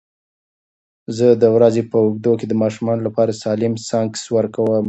[1.17, 4.71] زه د ورځې په اوږدو کې د ماشومانو لپاره سالم سنکس ورکوم.